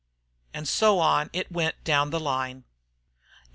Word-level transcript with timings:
And 0.51 0.67
so 0.67 0.97
on 0.97 1.29
it 1.31 1.51
went 1.51 1.83
down 1.83 2.09
the 2.09 2.19
line. 2.19 2.63